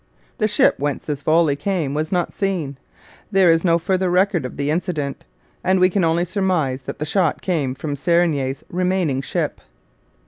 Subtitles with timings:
[0.39, 2.79] The ship whence this volley came was not seen;
[3.31, 5.25] there is no further record of the incident,
[5.63, 9.61] and we can only surmise that the shot came from Serigny's remaining ship.